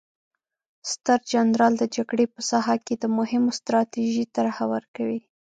[0.91, 5.19] ستر جنرال د جګړې په ساحه کې د مهمو ستراتیژیو طرحه ورکوي.